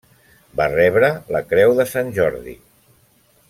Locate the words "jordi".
2.19-2.59